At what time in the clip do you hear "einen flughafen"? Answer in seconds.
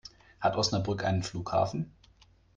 1.05-1.91